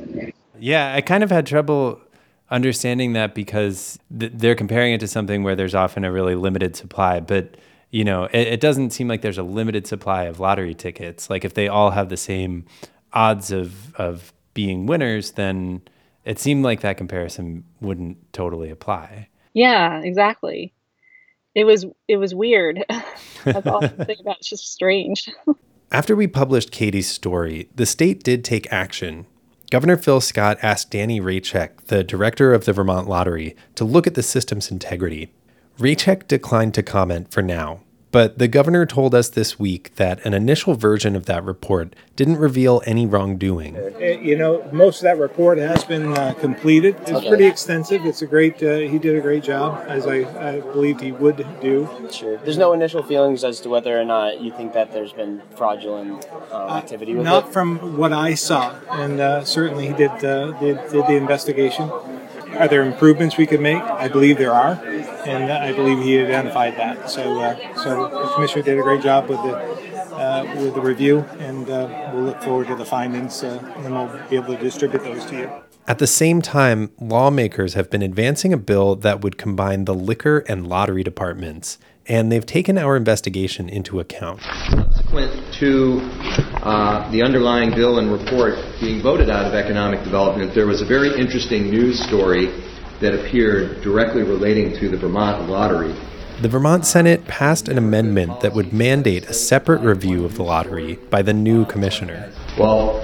yeah, 0.58 0.92
I 0.94 1.00
kind 1.00 1.22
of 1.22 1.30
had 1.30 1.46
trouble 1.46 2.00
understanding 2.50 3.12
that 3.14 3.34
because 3.34 3.98
th- 4.18 4.32
they're 4.34 4.54
comparing 4.54 4.92
it 4.92 5.00
to 5.00 5.08
something 5.08 5.42
where 5.42 5.56
there's 5.56 5.74
often 5.74 6.04
a 6.04 6.12
really 6.12 6.34
limited 6.34 6.76
supply, 6.76 7.20
but 7.20 7.56
you 7.90 8.04
know, 8.04 8.24
it, 8.24 8.48
it, 8.48 8.60
doesn't 8.60 8.90
seem 8.90 9.08
like 9.08 9.22
there's 9.22 9.38
a 9.38 9.42
limited 9.42 9.86
supply 9.86 10.24
of 10.24 10.40
lottery 10.40 10.74
tickets. 10.74 11.30
Like 11.30 11.44
if 11.44 11.54
they 11.54 11.68
all 11.68 11.92
have 11.92 12.08
the 12.08 12.16
same 12.16 12.64
odds 13.12 13.50
of 13.50 13.94
of 13.94 14.32
being 14.54 14.86
winners, 14.86 15.32
then 15.32 15.82
it 16.24 16.38
seemed 16.38 16.64
like 16.64 16.80
that 16.80 16.96
comparison 16.96 17.64
wouldn't 17.80 18.32
totally 18.32 18.70
apply. 18.70 19.28
Yeah, 19.54 20.00
exactly. 20.00 20.74
It 21.54 21.64
was 21.64 21.86
it 22.08 22.16
was 22.16 22.34
weird. 22.34 22.84
That's 23.44 23.66
all 23.66 23.84
I 23.84 23.88
think 23.88 24.20
about. 24.20 24.38
It's 24.38 24.48
just 24.48 24.72
strange. 24.72 25.30
After 25.92 26.16
we 26.16 26.26
published 26.26 26.72
Katie's 26.72 27.08
story, 27.08 27.68
the 27.74 27.86
state 27.86 28.24
did 28.24 28.44
take 28.44 28.70
action. 28.72 29.26
Governor 29.68 29.96
Phil 29.96 30.20
Scott 30.20 30.58
asked 30.62 30.92
Danny 30.92 31.20
Raychek, 31.20 31.86
the 31.86 32.04
director 32.04 32.54
of 32.54 32.66
the 32.66 32.72
Vermont 32.72 33.08
Lottery, 33.08 33.56
to 33.74 33.84
look 33.84 34.06
at 34.06 34.14
the 34.14 34.22
system's 34.22 34.70
integrity. 34.70 35.32
Raychek 35.78 36.28
declined 36.28 36.72
to 36.74 36.84
comment 36.84 37.32
for 37.32 37.42
now. 37.42 37.80
But 38.12 38.38
the 38.38 38.48
governor 38.48 38.86
told 38.86 39.14
us 39.14 39.28
this 39.28 39.58
week 39.58 39.94
that 39.96 40.24
an 40.24 40.32
initial 40.32 40.74
version 40.74 41.16
of 41.16 41.26
that 41.26 41.44
report 41.44 41.94
didn't 42.14 42.38
reveal 42.38 42.82
any 42.86 43.04
wrongdoing. 43.04 43.76
Uh, 43.76 43.98
you 43.98 44.36
know, 44.36 44.66
most 44.72 44.98
of 44.98 45.02
that 45.02 45.18
report 45.18 45.58
has 45.58 45.84
been 45.84 46.12
uh, 46.16 46.32
completed. 46.34 46.96
It's 47.00 47.10
okay. 47.10 47.28
pretty 47.28 47.46
extensive. 47.46 48.06
It's 48.06 48.22
a 48.22 48.26
great. 48.26 48.62
Uh, 48.62 48.78
he 48.78 48.98
did 48.98 49.16
a 49.16 49.20
great 49.20 49.42
job, 49.42 49.84
as 49.88 50.06
I, 50.06 50.20
I, 50.38 50.60
believed 50.60 51.00
he 51.00 51.12
would 51.12 51.46
do. 51.60 51.88
Sure. 52.10 52.38
There's 52.38 52.56
no 52.56 52.72
initial 52.72 53.02
feelings 53.02 53.44
as 53.44 53.60
to 53.60 53.68
whether 53.68 54.00
or 54.00 54.04
not 54.04 54.40
you 54.40 54.50
think 54.52 54.72
that 54.72 54.92
there's 54.92 55.12
been 55.12 55.42
fraudulent 55.56 56.26
um, 56.52 56.70
activity. 56.70 57.18
Uh, 57.18 57.22
not 57.22 57.48
it? 57.48 57.52
from 57.52 57.98
what 57.98 58.12
I 58.12 58.34
saw, 58.34 58.74
and 58.90 59.20
uh, 59.20 59.44
certainly 59.44 59.88
he 59.88 59.94
did, 59.94 60.24
uh, 60.24 60.52
did 60.58 60.76
did 60.90 61.06
the 61.06 61.16
investigation. 61.16 61.90
Are 62.58 62.68
there 62.68 62.82
improvements 62.82 63.36
we 63.36 63.46
could 63.46 63.60
make? 63.60 63.82
I 63.82 64.08
believe 64.08 64.38
there 64.38 64.54
are, 64.54 64.74
and 65.26 65.50
I 65.52 65.72
believe 65.72 66.02
he 66.02 66.18
identified 66.18 66.76
that. 66.76 67.10
So, 67.10 67.40
uh, 67.40 67.74
so 67.82 68.08
the 68.08 68.34
commissioner 68.34 68.62
did 68.62 68.78
a 68.78 68.82
great 68.82 69.02
job 69.02 69.28
with 69.28 69.38
the 69.42 69.86
uh, 70.16 70.54
with 70.56 70.74
the 70.74 70.80
review, 70.80 71.18
and 71.38 71.68
uh, 71.68 72.10
we'll 72.14 72.24
look 72.24 72.42
forward 72.42 72.68
to 72.68 72.74
the 72.74 72.86
findings, 72.86 73.42
uh, 73.44 73.62
and 73.76 73.94
we'll 73.94 74.28
be 74.30 74.36
able 74.36 74.56
to 74.56 74.62
distribute 74.62 75.02
those 75.04 75.26
to 75.26 75.36
you. 75.36 75.50
At 75.86 75.98
the 75.98 76.06
same 76.06 76.42
time, 76.42 76.90
lawmakers 76.98 77.74
have 77.74 77.90
been 77.90 78.02
advancing 78.02 78.52
a 78.52 78.56
bill 78.56 78.96
that 78.96 79.20
would 79.20 79.36
combine 79.36 79.84
the 79.84 79.94
liquor 79.94 80.38
and 80.48 80.66
lottery 80.66 81.04
departments, 81.04 81.78
and 82.06 82.32
they've 82.32 82.46
taken 82.46 82.78
our 82.78 82.96
investigation 82.96 83.68
into 83.68 84.00
account. 84.00 84.40
Subsequent 84.70 85.54
to 85.60 86.00
uh, 86.62 87.08
the 87.12 87.22
underlying 87.22 87.70
bill 87.70 87.98
and 87.98 88.10
report 88.10 88.54
being 88.80 89.02
voted 89.02 89.30
out 89.30 89.44
of 89.44 89.54
economic 89.54 90.02
development, 90.02 90.54
there 90.54 90.66
was 90.66 90.82
a 90.82 90.86
very 90.86 91.14
interesting 91.20 91.70
news 91.70 92.02
story 92.02 92.46
that 93.00 93.14
appeared 93.14 93.82
directly 93.82 94.22
relating 94.22 94.78
to 94.78 94.88
the 94.88 94.96
Vermont 94.96 95.48
lottery. 95.48 95.94
The 96.40 96.48
Vermont 96.48 96.84
Senate 96.84 97.26
passed 97.26 97.66
an 97.68 97.78
amendment 97.78 98.40
that 98.40 98.52
would 98.52 98.72
mandate 98.72 99.24
a 99.24 99.32
separate 99.32 99.80
review 99.80 100.24
of 100.24 100.34
the 100.36 100.42
lottery 100.42 100.96
by 101.08 101.22
the 101.22 101.32
new 101.32 101.64
commissioner. 101.64 102.30
Well, 102.58 103.02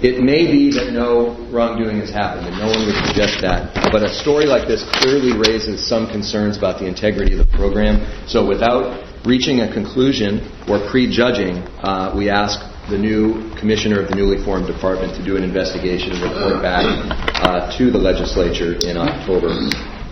It 0.00 0.22
may 0.22 0.46
be 0.46 0.70
that 0.78 0.92
no 0.92 1.34
wrongdoing 1.50 1.98
has 1.98 2.10
happened, 2.10 2.46
and 2.46 2.56
no 2.56 2.66
one 2.70 2.86
would 2.86 2.94
suggest 3.06 3.40
that. 3.40 3.74
But 3.90 4.04
a 4.04 4.14
story 4.14 4.46
like 4.46 4.68
this 4.68 4.84
clearly 5.02 5.34
raises 5.36 5.84
some 5.84 6.06
concerns 6.06 6.56
about 6.56 6.78
the 6.78 6.86
integrity 6.86 7.32
of 7.32 7.42
the 7.42 7.56
program. 7.56 8.06
So 8.28 8.46
without 8.46 9.02
reaching 9.26 9.60
a 9.60 9.72
conclusion 9.72 10.46
or 10.68 10.78
prejudging, 10.88 11.66
uh, 11.82 12.14
we 12.14 12.30
ask 12.30 12.60
the 12.88 12.98
new 12.98 13.50
commissioner 13.56 14.00
of 14.00 14.08
the 14.08 14.14
newly 14.14 14.38
formed 14.44 14.68
department 14.68 15.16
to 15.16 15.24
do 15.24 15.36
an 15.36 15.42
investigation 15.42 16.12
and 16.12 16.22
report 16.22 16.62
back 16.62 17.27
uh, 17.58 17.76
to 17.76 17.90
the 17.90 17.98
legislature 17.98 18.78
in 18.86 18.96
October. 18.96 19.50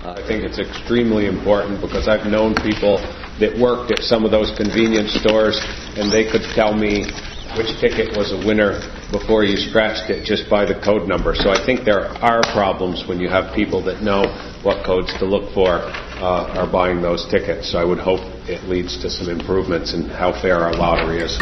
I 0.02 0.22
think 0.26 0.42
it's 0.42 0.58
extremely 0.58 1.26
important 1.26 1.80
because 1.80 2.08
I've 2.08 2.26
known 2.26 2.54
people 2.58 2.98
that 3.38 3.54
worked 3.54 3.92
at 3.92 4.02
some 4.02 4.24
of 4.24 4.30
those 4.30 4.50
convenience 4.56 5.14
stores 5.14 5.54
and 5.94 6.10
they 6.10 6.26
could 6.26 6.42
tell 6.54 6.74
me 6.74 7.06
which 7.54 7.70
ticket 7.78 8.16
was 8.18 8.34
a 8.34 8.40
winner 8.42 8.82
before 9.12 9.44
you 9.44 9.56
scratched 9.56 10.10
it 10.10 10.26
just 10.26 10.50
by 10.50 10.66
the 10.66 10.74
code 10.82 11.06
number. 11.08 11.34
So 11.34 11.50
I 11.50 11.62
think 11.64 11.84
there 11.84 12.10
are 12.18 12.42
problems 12.50 13.06
when 13.06 13.20
you 13.20 13.28
have 13.28 13.54
people 13.54 13.82
that 13.84 14.02
know 14.02 14.26
what 14.66 14.84
codes 14.84 15.14
to 15.18 15.24
look 15.24 15.54
for 15.54 15.86
uh, 16.18 16.58
are 16.58 16.70
buying 16.70 17.00
those 17.00 17.26
tickets. 17.30 17.70
So 17.70 17.78
I 17.78 17.84
would 17.84 18.02
hope 18.02 18.20
it 18.50 18.66
leads 18.66 19.00
to 19.02 19.10
some 19.10 19.30
improvements 19.30 19.94
in 19.94 20.10
how 20.10 20.34
fair 20.34 20.58
our 20.58 20.74
lottery 20.74 21.22
is. 21.22 21.38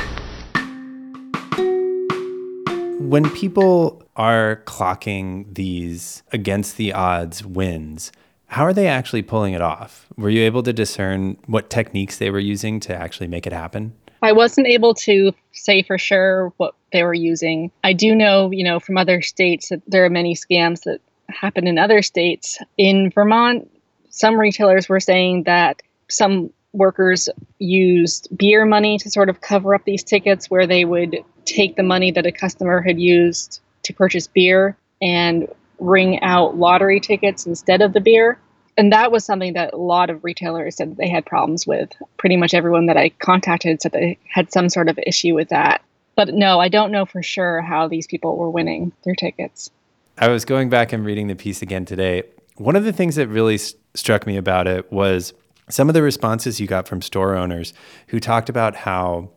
When 3.15 3.31
people 3.31 4.03
are 4.17 4.61
clocking 4.65 5.55
these 5.55 6.25
against 6.33 6.77
the 6.77 6.93
odds 6.93 7.47
wins, 7.47 8.11
how 8.47 8.65
are 8.65 8.73
they 8.73 8.89
actually 8.89 9.23
pulling 9.23 9.55
it 9.55 9.63
off? 9.63 10.09
Were 10.17 10.31
you 10.31 10.43
able 10.43 10.65
to 10.65 10.73
discern 10.73 11.37
what 11.47 11.71
techniques 11.71 12.19
they 12.19 12.31
were 12.31 12.41
using 12.41 12.81
to 12.81 12.93
actually 12.93 13.29
make 13.29 13.47
it 13.47 13.53
happen? 13.53 13.95
I 14.21 14.33
wasn't 14.33 14.67
able 14.67 14.95
to 14.95 15.33
say 15.53 15.85
for 15.85 15.97
sure 15.97 16.53
what 16.57 16.75
they 16.93 17.05
were 17.05 17.15
using. 17.15 17.71
I 17.85 17.93
do 17.93 18.17
know, 18.17 18.51
you 18.51 18.65
know, 18.65 18.81
from 18.81 18.99
other 18.99 19.23
states 19.23 19.69
that 19.69 19.83
there 19.87 20.05
are 20.05 20.11
many 20.11 20.35
scams 20.35 20.83
that 20.83 21.01
happen 21.29 21.69
in 21.69 21.79
other 21.79 22.03
states. 22.03 22.59
In 22.79 23.13
Vermont, 23.15 23.71
some 24.11 24.41
retailers 24.41 24.89
were 24.89 24.99
saying 24.99 25.45
that 25.45 25.83
some 26.09 26.51
workers 26.75 27.29
used 27.59 28.29
beer 28.37 28.67
money 28.67 28.99
to 28.99 29.11
sort 29.11 29.29
of 29.29 29.41
cover 29.41 29.75
up 29.75 29.85
these 29.85 30.03
tickets 30.03 30.51
where 30.51 30.67
they 30.67 30.85
would 30.85 31.25
take 31.45 31.77
the 31.77 31.83
money 31.83 32.11
that 32.11 32.27
a 32.27 32.33
customer 32.33 32.83
had 32.83 32.99
used 32.99 33.61
to 33.85 33.95
purchase 33.95 34.27
beer 34.27 34.77
and 35.01 35.49
ring 35.79 36.21
out 36.23 36.57
lottery 36.57 37.01
tickets 37.01 37.47
instead 37.47 37.81
of 37.81 37.93
the 37.93 38.01
beer. 38.01 38.39
And 38.77 38.93
that 38.93 39.13
was 39.13 39.25
something 39.25 39.53
that 39.53 39.73
a 39.73 39.77
lot 39.77 40.11
of 40.11 40.25
retailers 40.25 40.77
said 40.77 40.97
they 40.97 41.09
had 41.09 41.25
problems 41.25 41.67
with. 41.67 41.91
Pretty 42.17 42.37
much 42.37 42.55
everyone 42.55 42.87
that 42.87 42.97
I 42.97 43.11
contacted 43.11 43.81
said 43.81 43.93
they 43.93 44.19
had 44.29 44.53
some 44.53 44.69
sort 44.69 44.89
of 44.89 44.99
issue 45.07 45.35
with 45.35 45.51
that. 45.51 45.83
But 46.17 46.35
no, 46.35 46.61
I 46.61 46.69
don't 46.69 46.91
know 46.91 47.07
for 47.07 47.23
sure 47.23 47.61
how 47.61 47.89
these 47.89 48.07
people 48.07 48.37
were 48.37 48.51
winning 48.51 48.93
their 49.05 49.15
tickets. 49.15 49.71
I 50.19 50.29
was 50.29 50.45
going 50.45 50.71
back 50.71 50.93
and 50.93 51.05
reading 51.05 51.29
the 51.29 51.37
piece 51.37 51.63
again 51.63 51.85
today. 51.85 52.25
One 52.57 52.77
of 52.77 52.85
the 52.85 52.93
things 52.93 53.17
that 53.17 53.29
really 53.29 53.59
st- 53.59 53.81
struck 53.95 54.27
me 54.27 54.37
about 54.37 54.67
it 54.67 54.93
was 54.93 55.35
some 55.69 55.89
of 55.89 55.95
the 55.95 56.03
responses 56.03 56.61
you 56.61 56.67
got 56.67 56.87
from 56.87 57.01
store 57.01 57.35
owners 57.35 57.73
who 58.09 58.21
talked 58.21 58.49
about 58.49 58.77
how 58.77 59.31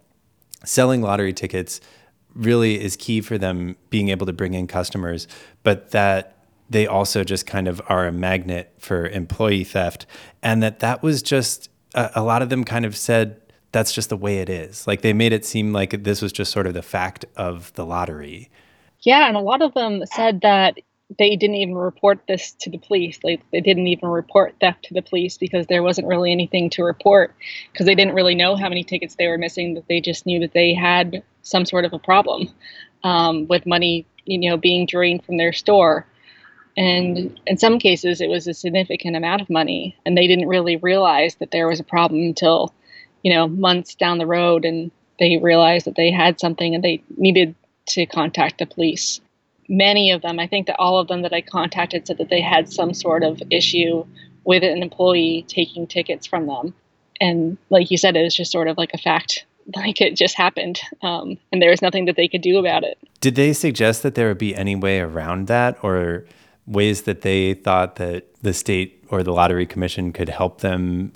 selling 0.64 1.02
lottery 1.02 1.34
tickets 1.34 1.80
really 2.34 2.82
is 2.82 2.96
key 2.96 3.22
for 3.22 3.38
them 3.38 3.76
being 3.90 4.10
able 4.10 4.26
to 4.26 4.34
bring 4.34 4.54
in 4.54 4.68
customers, 4.68 5.28
but 5.64 5.92
that 5.92 6.38
they 6.70 6.86
also 6.86 7.24
just 7.24 7.48
kind 7.48 7.68
of 7.68 7.82
are 7.88 8.08
a 8.08 8.12
magnet 8.12 8.74
for 8.78 9.08
employee 9.08 9.64
theft 9.64 10.06
and 10.44 10.62
that 10.62 10.80
that 10.80 11.02
was 11.02 11.22
just 11.22 11.70
a, 11.96 12.12
a 12.16 12.24
lot 12.24 12.42
of 12.42 12.50
them 12.50 12.64
kind 12.64 12.86
of 12.86 12.96
said 12.96 13.42
that's 13.72 13.94
just 13.94 14.10
the 14.10 14.18
way 14.18 14.40
it 14.40 14.50
is. 14.50 14.88
Like 14.88 15.02
they 15.02 15.14
made 15.14 15.34
it 15.34 15.46
seem 15.46 15.74
like 15.74 16.04
this 16.04 16.22
was 16.22 16.32
just 16.32 16.52
sort 16.52 16.68
of 16.68 16.74
the 16.74 16.82
fact 16.82 17.26
of 17.36 17.74
the 17.74 17.86
lottery. 17.86 18.50
Yeah, 19.02 19.28
and 19.28 19.38
a 19.38 19.42
lot 19.42 19.62
of 19.62 19.74
them 19.74 20.04
said 20.06 20.42
that 20.42 20.78
they 21.16 21.36
didn't 21.36 21.56
even 21.56 21.76
report 21.76 22.20
this 22.28 22.52
to 22.52 22.70
the 22.70 22.78
police. 22.78 23.20
Like 23.24 23.42
they 23.52 23.62
didn't 23.62 23.88
even 23.88 24.10
report 24.10 24.56
theft 24.60 24.86
to 24.86 24.94
the 24.94 25.02
police 25.02 25.38
because 25.38 25.68
there 25.68 25.84
wasn't 25.84 26.08
really 26.08 26.32
anything 26.32 26.70
to 26.72 26.84
report 26.84 27.34
because 27.72 27.86
they 27.86 27.96
didn't 27.96 28.16
really 28.16 28.36
know 28.36 28.56
how 28.56 28.68
many 28.68 28.84
tickets 28.84 29.16
they 29.16 29.28
were 29.28 29.38
missing. 29.38 29.76
That 29.76 29.88
they 29.88 30.02
just 30.02 30.26
knew 30.26 30.40
that 30.42 30.54
they 30.54 30.74
had 30.74 31.24
some 31.44 31.66
sort 31.66 31.86
of 31.86 31.94
a 31.94 32.00
problem 32.00 32.50
um, 33.04 33.48
with 33.48 33.66
money, 33.66 34.06
you 34.26 34.50
know, 34.50 34.58
being 34.58 34.86
drained 34.86 35.24
from 35.24 35.38
their 35.38 35.54
store. 35.54 36.06
And 36.76 37.40
in 37.48 37.58
some 37.58 37.80
cases, 37.80 38.22
it 38.22 38.30
was 38.30 38.48
a 38.48 38.54
significant 38.54 39.16
amount 39.16 39.42
of 39.42 39.50
money, 39.50 39.98
and 40.06 40.16
they 40.16 40.28
didn't 40.28 40.48
really 40.48 40.76
realize 40.76 41.36
that 41.36 41.50
there 41.50 41.68
was 41.68 41.80
a 41.80 41.84
problem 41.84 42.22
until, 42.22 42.72
you 43.24 43.34
know, 43.34 43.48
months 43.48 43.96
down 43.96 44.20
the 44.20 44.28
road, 44.28 44.64
and 44.64 44.92
they 45.18 45.38
realized 45.38 45.88
that 45.88 45.96
they 45.96 46.12
had 46.12 46.40
something 46.40 46.76
and 46.76 46.84
they 46.84 47.02
needed 47.16 47.56
to 47.88 48.06
contact 48.06 48.60
the 48.60 48.68
police 48.68 49.22
many 49.68 50.12
of 50.12 50.22
them, 50.22 50.40
I 50.40 50.48
think 50.48 50.68
that 50.68 50.78
all 50.80 51.00
of 51.00 51.08
them 51.08 51.22
that 51.22 51.34
I 51.34 51.42
contacted 51.42 52.08
said 52.08 52.18
that 52.18 52.30
they 52.30 52.42
had 52.42 52.72
some 52.72 52.94
sort 52.94 53.24
of 53.24 53.42
issue 53.50 54.06
with 54.44 54.64
an 54.64 54.82
employee 54.82 55.46
taking 55.48 55.88
tickets 55.88 56.26
from 56.26 56.48
them. 56.48 56.74
And 57.20 57.58
like 57.70 57.92
you 57.92 57.98
said, 57.98 58.16
it 58.16 58.24
was 58.24 58.36
just 58.36 58.52
sort 58.52 58.68
of 58.68 58.78
like 58.78 58.92
a 58.94 58.98
fact, 58.98 59.46
like 59.76 60.02
it 60.02 60.16
just 60.16 60.36
happened. 60.36 60.80
Um, 61.02 61.38
and 61.52 61.62
there 61.62 61.72
was 61.72 61.82
nothing 61.82 62.06
that 62.06 62.16
they 62.16 62.28
could 62.28 62.42
do 62.42 62.58
about 62.58 62.84
it. 62.84 62.98
Did 63.20 63.36
they 63.36 63.54
suggest 63.54 64.04
that 64.04 64.16
there 64.16 64.28
would 64.28 64.38
be 64.38 64.56
any 64.56 64.76
way 64.76 65.00
around 65.00 65.48
that 65.48 65.78
or 65.84 66.26
ways 66.66 67.04
that 67.04 67.22
they 67.22 67.54
thought 67.54 67.96
that 67.96 68.26
the 68.42 68.54
state 68.54 69.04
or 69.10 69.24
the 69.24 69.32
lottery 69.32 69.66
commission 69.66 70.12
could 70.12 70.30
help 70.30 70.62
them 70.62 71.14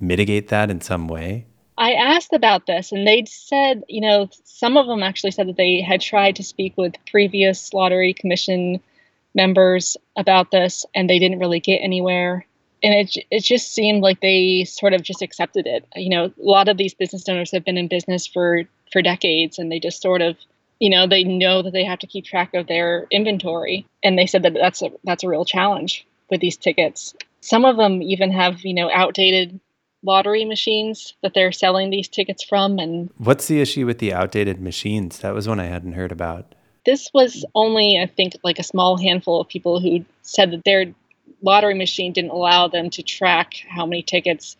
mitigate 0.00 0.48
that 0.48 0.70
in 0.70 0.80
some 0.80 1.08
way? 1.08 1.46
I 1.84 1.92
asked 1.92 2.32
about 2.32 2.64
this, 2.64 2.92
and 2.92 3.06
they 3.06 3.26
said, 3.26 3.84
you 3.90 4.00
know, 4.00 4.30
some 4.44 4.78
of 4.78 4.86
them 4.86 5.02
actually 5.02 5.32
said 5.32 5.48
that 5.48 5.58
they 5.58 5.82
had 5.82 6.00
tried 6.00 6.36
to 6.36 6.42
speak 6.42 6.72
with 6.78 6.94
previous 7.10 7.74
lottery 7.74 8.14
commission 8.14 8.80
members 9.34 9.98
about 10.16 10.50
this, 10.50 10.86
and 10.94 11.10
they 11.10 11.18
didn't 11.18 11.40
really 11.40 11.60
get 11.60 11.80
anywhere. 11.80 12.46
And 12.82 12.94
it 12.94 13.26
it 13.30 13.44
just 13.44 13.74
seemed 13.74 14.00
like 14.00 14.22
they 14.22 14.64
sort 14.64 14.94
of 14.94 15.02
just 15.02 15.20
accepted 15.20 15.66
it. 15.66 15.84
You 15.94 16.08
know, 16.08 16.24
a 16.24 16.32
lot 16.38 16.68
of 16.68 16.78
these 16.78 16.94
business 16.94 17.28
owners 17.28 17.50
have 17.50 17.66
been 17.66 17.76
in 17.76 17.88
business 17.88 18.26
for 18.26 18.62
for 18.90 19.02
decades, 19.02 19.58
and 19.58 19.70
they 19.70 19.78
just 19.78 20.00
sort 20.00 20.22
of, 20.22 20.38
you 20.80 20.88
know, 20.88 21.06
they 21.06 21.22
know 21.22 21.60
that 21.60 21.74
they 21.74 21.84
have 21.84 21.98
to 21.98 22.06
keep 22.06 22.24
track 22.24 22.54
of 22.54 22.66
their 22.66 23.06
inventory, 23.10 23.86
and 24.02 24.18
they 24.18 24.26
said 24.26 24.42
that 24.44 24.54
that's 24.54 24.80
a 24.80 24.90
that's 25.04 25.22
a 25.22 25.28
real 25.28 25.44
challenge 25.44 26.06
with 26.30 26.40
these 26.40 26.56
tickets. 26.56 27.14
Some 27.42 27.66
of 27.66 27.76
them 27.76 28.00
even 28.00 28.30
have, 28.32 28.64
you 28.64 28.72
know, 28.72 28.90
outdated 28.90 29.60
lottery 30.04 30.44
machines 30.44 31.14
that 31.22 31.34
they're 31.34 31.52
selling 31.52 31.90
these 31.90 32.08
tickets 32.08 32.44
from 32.44 32.78
and 32.78 33.10
what's 33.18 33.48
the 33.48 33.60
issue 33.60 33.86
with 33.86 33.98
the 33.98 34.12
outdated 34.12 34.60
machines? 34.60 35.18
That 35.18 35.34
was 35.34 35.48
one 35.48 35.60
i 35.60 35.66
hadn't 35.66 35.92
heard 35.92 36.12
about. 36.12 36.54
This 36.86 37.10
was 37.14 37.44
only 37.54 37.98
i 37.98 38.06
think 38.06 38.34
like 38.44 38.58
a 38.58 38.62
small 38.62 38.96
handful 38.96 39.40
of 39.40 39.48
people 39.48 39.80
who 39.80 40.04
said 40.22 40.50
that 40.52 40.64
their 40.64 40.86
lottery 41.42 41.74
machine 41.74 42.12
didn't 42.12 42.30
allow 42.30 42.68
them 42.68 42.90
to 42.90 43.02
track 43.02 43.54
how 43.68 43.86
many 43.86 44.02
tickets 44.02 44.56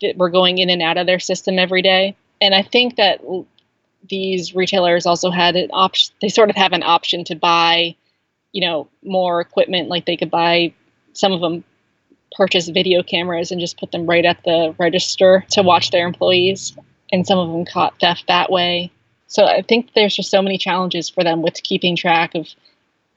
that 0.00 0.16
were 0.16 0.30
going 0.30 0.58
in 0.58 0.70
and 0.70 0.82
out 0.82 0.96
of 0.96 1.06
their 1.06 1.20
system 1.20 1.58
every 1.58 1.82
day. 1.82 2.16
And 2.40 2.54
i 2.54 2.62
think 2.62 2.96
that 2.96 3.20
these 4.08 4.54
retailers 4.54 5.06
also 5.06 5.30
had 5.30 5.56
an 5.56 5.70
option 5.72 6.14
they 6.20 6.28
sort 6.28 6.50
of 6.50 6.56
have 6.56 6.72
an 6.72 6.82
option 6.82 7.24
to 7.24 7.34
buy 7.34 7.94
you 8.52 8.60
know 8.60 8.88
more 9.02 9.40
equipment 9.40 9.88
like 9.88 10.06
they 10.06 10.16
could 10.16 10.30
buy 10.30 10.72
some 11.12 11.32
of 11.32 11.40
them 11.40 11.64
purchase 12.36 12.68
video 12.68 13.02
cameras 13.02 13.50
and 13.50 13.60
just 13.60 13.78
put 13.78 13.92
them 13.92 14.06
right 14.06 14.24
at 14.24 14.42
the 14.44 14.74
register 14.78 15.44
to 15.50 15.62
watch 15.62 15.90
their 15.90 16.06
employees. 16.06 16.76
And 17.12 17.26
some 17.26 17.38
of 17.38 17.50
them 17.50 17.64
caught 17.64 17.98
theft 18.00 18.24
that 18.28 18.50
way. 18.50 18.90
So 19.26 19.44
I 19.44 19.62
think 19.62 19.94
there's 19.94 20.16
just 20.16 20.30
so 20.30 20.42
many 20.42 20.58
challenges 20.58 21.08
for 21.08 21.24
them 21.24 21.42
with 21.42 21.62
keeping 21.62 21.96
track 21.96 22.34
of 22.34 22.48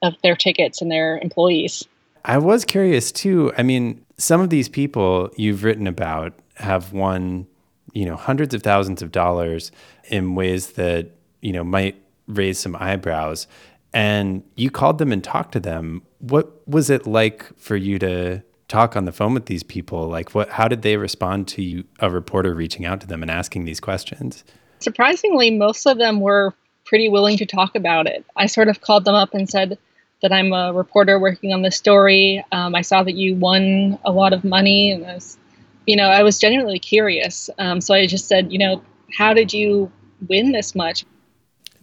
of 0.02 0.14
their 0.22 0.36
tickets 0.36 0.80
and 0.80 0.90
their 0.90 1.18
employees. 1.18 1.84
I 2.24 2.38
was 2.38 2.64
curious 2.64 3.12
too. 3.12 3.52
I 3.56 3.62
mean, 3.62 4.04
some 4.18 4.40
of 4.40 4.50
these 4.50 4.68
people 4.68 5.30
you've 5.36 5.64
written 5.64 5.86
about 5.86 6.34
have 6.56 6.92
won, 6.92 7.46
you 7.92 8.04
know, 8.04 8.16
hundreds 8.16 8.54
of 8.54 8.62
thousands 8.62 9.02
of 9.02 9.12
dollars 9.12 9.72
in 10.08 10.34
ways 10.34 10.72
that, 10.72 11.10
you 11.40 11.52
know, 11.52 11.64
might 11.64 11.96
raise 12.26 12.58
some 12.58 12.76
eyebrows. 12.76 13.46
And 13.92 14.42
you 14.56 14.70
called 14.70 14.98
them 14.98 15.12
and 15.12 15.22
talked 15.22 15.52
to 15.52 15.60
them. 15.60 16.02
What 16.18 16.66
was 16.66 16.90
it 16.90 17.06
like 17.06 17.46
for 17.56 17.76
you 17.76 17.98
to 18.00 18.42
talk 18.68 18.96
on 18.96 19.04
the 19.04 19.12
phone 19.12 19.34
with 19.34 19.46
these 19.46 19.62
people? 19.62 20.08
Like, 20.08 20.34
what? 20.34 20.50
How 20.50 20.68
did 20.68 20.82
they 20.82 20.96
respond 20.96 21.48
to 21.48 21.62
you, 21.62 21.84
a 22.00 22.10
reporter 22.10 22.54
reaching 22.54 22.84
out 22.84 23.00
to 23.00 23.06
them 23.06 23.22
and 23.22 23.30
asking 23.30 23.64
these 23.64 23.80
questions? 23.80 24.44
Surprisingly, 24.78 25.50
most 25.50 25.86
of 25.86 25.98
them 25.98 26.20
were 26.20 26.54
pretty 26.84 27.08
willing 27.08 27.36
to 27.38 27.46
talk 27.46 27.74
about 27.74 28.06
it. 28.06 28.24
I 28.36 28.46
sort 28.46 28.68
of 28.68 28.80
called 28.80 29.04
them 29.04 29.14
up 29.14 29.34
and 29.34 29.48
said 29.48 29.78
that 30.22 30.32
I'm 30.32 30.52
a 30.52 30.72
reporter 30.72 31.18
working 31.18 31.52
on 31.52 31.62
this 31.62 31.76
story. 31.76 32.44
Um, 32.52 32.74
I 32.74 32.82
saw 32.82 33.02
that 33.02 33.14
you 33.14 33.34
won 33.34 33.98
a 34.04 34.12
lot 34.12 34.32
of 34.32 34.44
money, 34.44 34.92
and 34.92 35.04
I 35.04 35.14
was, 35.14 35.38
you 35.86 35.96
know, 35.96 36.08
I 36.08 36.22
was 36.22 36.38
genuinely 36.38 36.78
curious. 36.78 37.50
Um, 37.58 37.80
so 37.80 37.94
I 37.94 38.06
just 38.06 38.28
said, 38.28 38.52
you 38.52 38.58
know, 38.58 38.82
how 39.16 39.34
did 39.34 39.52
you 39.52 39.90
win 40.28 40.52
this 40.52 40.74
much? 40.74 41.04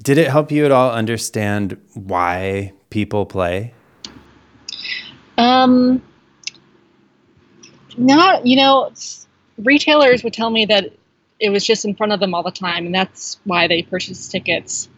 Did 0.02 0.18
it 0.18 0.30
help 0.30 0.52
you 0.52 0.66
at 0.66 0.72
all 0.72 0.92
understand 0.92 1.78
why 1.94 2.74
people 2.90 3.26
play? 3.26 3.74
Um, 5.38 6.02
not, 7.98 8.46
you 8.46 8.56
know, 8.58 8.92
retailers 9.58 10.24
would 10.24 10.34
tell 10.34 10.50
me 10.50 10.66
that 10.66 10.92
it 11.40 11.50
was 11.50 11.66
just 11.66 11.86
in 11.86 11.96
front 11.96 12.14
of 12.14 12.20
them 12.20 12.34
all 12.34 12.44
the 12.44 12.52
time, 12.52 12.86
and 12.86 12.96
that's 12.96 13.40
why 13.44 13.68
they 13.68 13.82
purchased 13.82 14.32
tickets. 14.32 14.90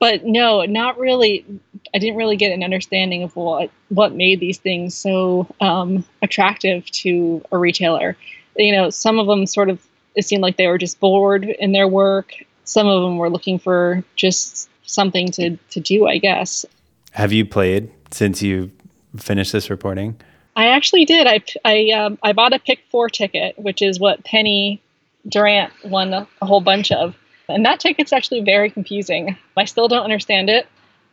but 0.00 0.24
no, 0.24 0.62
not 0.66 0.98
really. 0.98 1.46
I 1.94 1.98
didn't 1.98 2.16
really 2.16 2.36
get 2.36 2.52
an 2.52 2.62
understanding 2.62 3.22
of 3.22 3.34
what 3.36 3.70
what 3.88 4.14
made 4.14 4.38
these 4.40 4.58
things 4.58 4.94
so 4.94 5.46
um, 5.60 6.04
attractive 6.20 6.84
to 6.90 7.42
a 7.50 7.56
retailer. 7.56 8.16
You 8.56 8.72
know, 8.72 8.90
some 8.90 9.18
of 9.18 9.26
them 9.26 9.46
sort 9.46 9.70
of 9.70 9.80
it 10.14 10.26
seemed 10.26 10.42
like 10.42 10.56
they 10.56 10.66
were 10.66 10.78
just 10.78 11.00
bored 11.00 11.44
in 11.44 11.72
their 11.72 11.88
work. 11.88 12.34
Some 12.64 12.86
of 12.86 13.02
them 13.02 13.16
were 13.16 13.30
looking 13.30 13.58
for 13.58 14.04
just 14.14 14.68
something 14.84 15.28
to 15.32 15.56
to 15.70 15.80
do, 15.80 16.06
I 16.06 16.18
guess. 16.18 16.66
Have 17.12 17.32
you 17.32 17.46
played 17.46 17.90
since 18.10 18.42
you 18.42 18.72
finished 19.16 19.52
this 19.52 19.70
reporting? 19.70 20.20
I 20.56 20.68
actually 20.68 21.04
did. 21.04 21.26
I 21.26 21.42
I 21.64 21.90
um, 21.90 22.18
I 22.22 22.32
bought 22.32 22.52
a 22.52 22.58
pick 22.58 22.80
four 22.90 23.08
ticket, 23.08 23.58
which 23.58 23.82
is 23.82 23.98
what 23.98 24.24
Penny 24.24 24.80
Durant 25.28 25.72
won 25.84 26.12
a, 26.12 26.28
a 26.40 26.46
whole 26.46 26.60
bunch 26.60 26.92
of, 26.92 27.16
and 27.48 27.64
that 27.64 27.80
ticket's 27.80 28.12
actually 28.12 28.42
very 28.42 28.70
confusing. 28.70 29.36
I 29.56 29.64
still 29.64 29.88
don't 29.88 30.04
understand 30.04 30.48
it, 30.50 30.66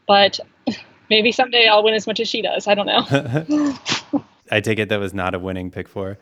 but 0.07 0.39
maybe 1.09 1.31
someday 1.31 1.67
I'll 1.67 1.83
win 1.83 1.93
as 1.93 2.07
much 2.07 2.19
as 2.19 2.27
she 2.27 2.41
does. 2.41 2.67
I 2.67 2.75
don't 2.75 2.85
know. 2.85 4.23
I 4.51 4.59
take 4.59 4.79
it 4.79 4.89
that 4.89 4.99
was 4.99 5.13
not 5.13 5.33
a 5.33 5.39
winning 5.39 5.71
pick 5.71 5.87
four. 5.87 6.17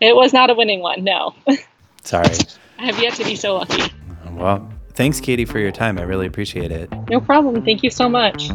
It 0.00 0.14
was 0.14 0.32
not 0.32 0.50
a 0.50 0.54
winning 0.54 0.80
one. 0.80 1.02
No. 1.04 1.34
Sorry. 2.02 2.34
I 2.78 2.86
have 2.86 2.98
yet 2.98 3.14
to 3.14 3.24
be 3.24 3.36
so 3.36 3.56
lucky. 3.56 3.92
Well, 4.32 4.70
thanks, 4.94 5.20
Katie, 5.20 5.44
for 5.44 5.58
your 5.58 5.72
time. 5.72 5.98
I 5.98 6.02
really 6.02 6.26
appreciate 6.26 6.70
it. 6.70 6.90
No 7.08 7.20
problem. 7.20 7.62
Thank 7.64 7.82
you 7.82 7.90
so 7.90 8.08
much. 8.08 8.50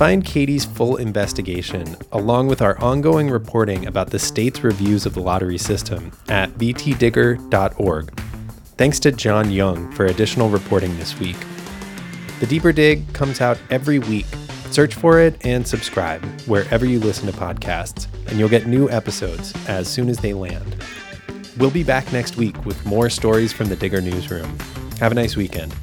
Find 0.00 0.24
Katie's 0.24 0.64
full 0.64 0.96
investigation, 0.96 1.94
along 2.12 2.46
with 2.46 2.62
our 2.62 2.80
ongoing 2.80 3.28
reporting 3.28 3.86
about 3.86 4.08
the 4.08 4.18
state's 4.18 4.64
reviews 4.64 5.04
of 5.04 5.12
the 5.12 5.20
lottery 5.20 5.58
system, 5.58 6.10
at 6.30 6.48
vtdigger.org. 6.52 8.20
Thanks 8.78 8.98
to 9.00 9.12
John 9.12 9.50
Young 9.50 9.92
for 9.92 10.06
additional 10.06 10.48
reporting 10.48 10.96
this 10.96 11.20
week. 11.20 11.36
The 12.40 12.46
Deeper 12.46 12.72
Dig 12.72 13.12
comes 13.12 13.42
out 13.42 13.58
every 13.68 13.98
week. 13.98 14.24
Search 14.70 14.94
for 14.94 15.20
it 15.20 15.36
and 15.44 15.68
subscribe 15.68 16.24
wherever 16.46 16.86
you 16.86 16.98
listen 16.98 17.30
to 17.30 17.38
podcasts, 17.38 18.06
and 18.28 18.38
you'll 18.38 18.48
get 18.48 18.66
new 18.66 18.88
episodes 18.88 19.52
as 19.68 19.86
soon 19.86 20.08
as 20.08 20.16
they 20.16 20.32
land. 20.32 20.82
We'll 21.58 21.70
be 21.70 21.84
back 21.84 22.10
next 22.10 22.38
week 22.38 22.64
with 22.64 22.86
more 22.86 23.10
stories 23.10 23.52
from 23.52 23.68
the 23.68 23.76
Digger 23.76 24.00
Newsroom. 24.00 24.58
Have 24.98 25.12
a 25.12 25.14
nice 25.14 25.36
weekend. 25.36 25.74